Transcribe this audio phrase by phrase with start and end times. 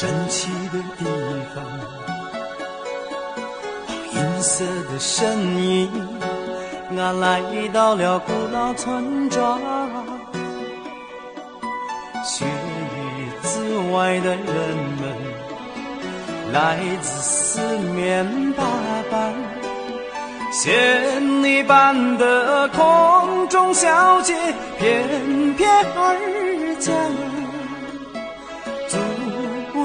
[0.00, 1.04] 神奇的地
[1.54, 1.62] 方，
[4.14, 5.90] 银色的身影，
[6.96, 9.60] 俺来到了古老村庄。
[12.24, 14.46] 雪域之外的人
[15.00, 15.14] 们，
[16.50, 17.60] 来自四
[17.94, 18.64] 面八
[19.10, 19.34] 方，
[20.50, 24.34] 仙女般的空中小姐
[24.78, 27.29] 翩翩而降。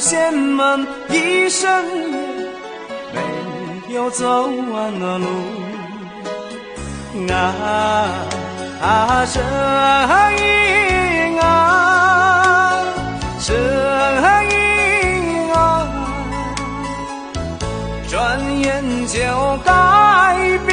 [0.00, 1.84] 仙们一生
[3.12, 3.20] 没
[3.94, 5.26] 有走完的路，
[7.30, 9.42] 啊，声
[10.38, 12.82] 音啊，
[13.38, 13.54] 声
[14.50, 15.54] 音啊，
[18.08, 19.18] 转眼就
[19.66, 19.70] 改
[20.66, 20.70] 变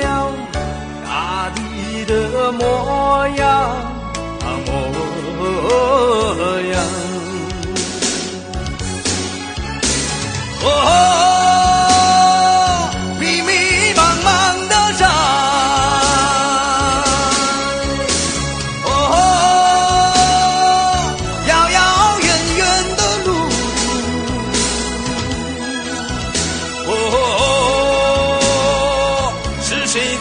[0.00, 0.32] 了
[1.04, 1.60] 大地
[2.06, 3.46] 的模样，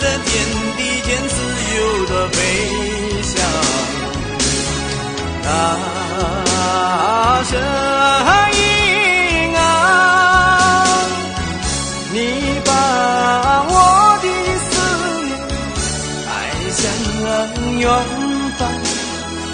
[0.01, 0.27] 在天
[0.77, 1.35] 地间自
[1.75, 2.37] 由的飞
[3.21, 3.31] 翔。
[5.43, 5.47] 大
[7.43, 7.51] 声
[8.53, 8.57] 吟
[9.57, 9.59] 啊，
[12.13, 12.15] 你
[12.65, 12.67] 把
[13.67, 13.73] 我
[14.21, 14.25] 的
[14.65, 14.69] 思
[15.25, 15.27] 念
[16.25, 16.27] 带
[16.71, 16.79] 向
[17.23, 17.27] 了
[17.79, 17.83] 远
[18.57, 18.59] 方，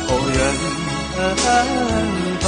[0.07, 0.37] 哦，远
[2.41, 2.43] 方。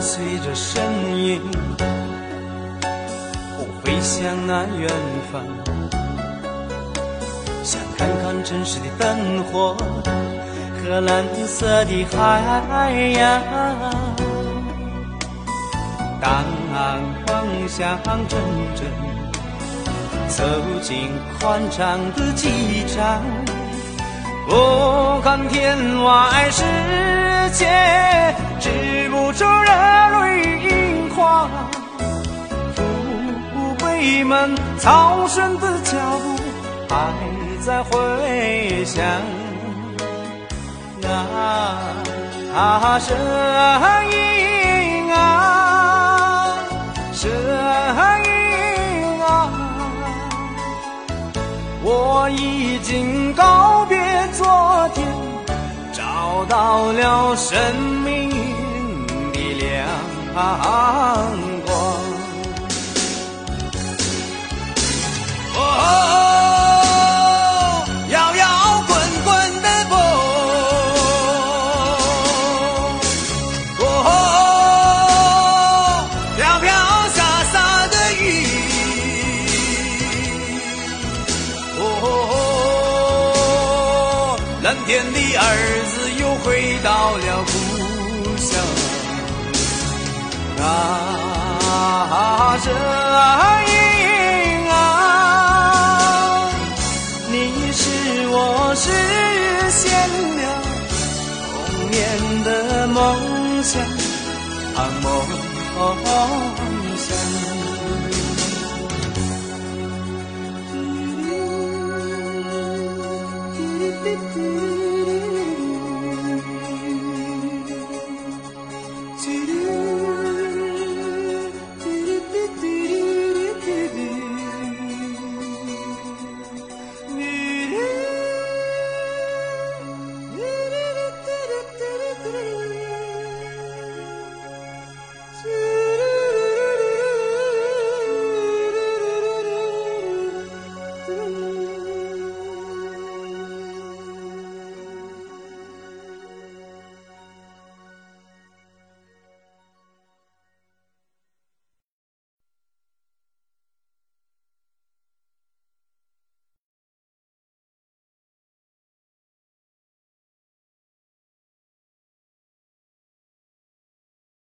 [0.00, 0.82] 随着身
[1.14, 1.42] 影，
[3.58, 4.88] 我飞向那远
[5.30, 5.42] 方，
[7.62, 9.76] 想看看城市的灯火
[10.82, 13.42] 和蓝色的海洋。
[16.18, 16.44] 当
[17.26, 18.38] 方向阵
[18.74, 18.80] 阵
[20.28, 20.42] 走
[20.80, 23.22] 进宽敞的机场，
[24.48, 26.64] 我看天外世
[27.52, 27.66] 界，
[28.58, 29.89] 止不住热
[34.20, 36.36] 你们操神的脚步
[36.90, 37.10] 还
[37.64, 39.02] 在回响，
[42.54, 43.16] 啊，声
[44.12, 46.52] 音啊，
[47.14, 49.48] 声音啊，
[51.82, 53.96] 我已经告别
[54.34, 55.08] 昨天，
[55.94, 57.58] 找到了生
[58.04, 58.28] 命。
[59.32, 59.88] 阳
[60.34, 61.49] 光，
[84.90, 85.46] 天的儿
[85.86, 87.48] 子又回到了故
[88.38, 88.50] 乡。
[90.60, 92.66] 啊，声
[93.70, 93.72] 音
[94.68, 94.74] 啊，
[97.30, 97.32] 你
[97.70, 97.78] 是
[98.30, 98.34] 我
[98.74, 98.90] 实
[99.70, 99.80] 现
[100.38, 100.42] 了
[101.46, 101.48] 童
[101.88, 101.96] 年
[102.42, 102.48] 的
[102.88, 102.98] 梦
[103.62, 103.80] 想
[104.74, 105.06] 啊，梦